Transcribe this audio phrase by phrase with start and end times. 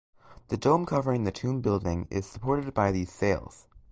[0.47, 3.67] The dome covering the tomb building is supported by these sails.